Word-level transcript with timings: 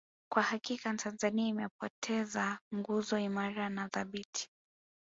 Kwa 0.31 0.43
hakika 0.43 0.93
Tanzania 0.93 1.47
imepoteza 1.47 2.59
nguzo 2.75 3.17
imara 3.17 3.69
na 3.69 3.89
thabiti 3.89 4.49